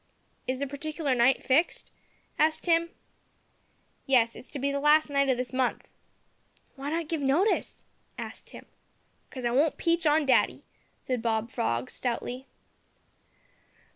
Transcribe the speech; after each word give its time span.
"Is 0.47 0.57
the 0.57 0.65
partikler 0.65 1.15
night 1.15 1.45
fixed?" 1.45 1.91
asked 2.39 2.63
Tim. 2.63 2.89
"Yes; 4.07 4.35
it's 4.35 4.49
to 4.49 4.57
be 4.57 4.71
the 4.71 4.79
last 4.79 5.11
night 5.11 5.29
o' 5.29 5.35
this 5.35 5.53
month." 5.53 5.87
"Why 6.75 6.89
not 6.89 7.07
give 7.07 7.21
notice?" 7.21 7.83
asked 8.17 8.47
Tim. 8.47 8.65
"'Cause 9.29 9.45
I 9.45 9.51
won't 9.51 9.77
peach 9.77 10.07
on 10.07 10.25
daddy," 10.25 10.63
said 11.01 11.21
Bob 11.21 11.51
Frog 11.51 11.91
stoutly. 11.91 12.47